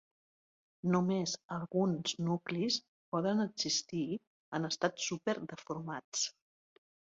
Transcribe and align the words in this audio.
Només 0.95 1.33
alguns 1.57 2.15
nuclis 2.29 2.79
poden 3.17 3.45
existir 3.45 4.03
en 4.61 4.71
estats 4.73 5.07
super 5.13 5.39
deformats. 5.55 6.27